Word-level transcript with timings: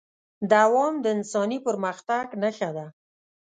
دوام 0.51 0.93
د 1.03 1.05
انساني 1.15 1.57
پرمختګ 1.67 2.25
نښه 2.41 2.69
ده. 2.75 2.85